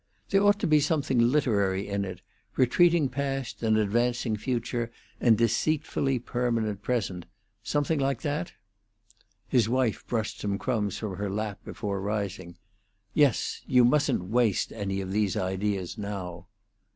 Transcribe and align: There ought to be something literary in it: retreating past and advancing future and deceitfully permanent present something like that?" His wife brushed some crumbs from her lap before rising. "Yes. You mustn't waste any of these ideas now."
There 0.29 0.41
ought 0.41 0.57
to 0.61 0.65
be 0.65 0.79
something 0.79 1.19
literary 1.19 1.87
in 1.87 2.05
it: 2.05 2.21
retreating 2.55 3.07
past 3.07 3.61
and 3.61 3.77
advancing 3.77 4.35
future 4.35 4.89
and 5.19 5.37
deceitfully 5.37 6.17
permanent 6.17 6.81
present 6.81 7.27
something 7.61 7.99
like 7.99 8.23
that?" 8.23 8.53
His 9.47 9.69
wife 9.69 10.03
brushed 10.07 10.39
some 10.39 10.57
crumbs 10.57 10.97
from 10.97 11.17
her 11.17 11.29
lap 11.29 11.59
before 11.63 12.01
rising. 12.01 12.57
"Yes. 13.13 13.61
You 13.67 13.85
mustn't 13.85 14.23
waste 14.23 14.71
any 14.73 15.01
of 15.01 15.11
these 15.11 15.37
ideas 15.37 15.99
now." 15.99 16.47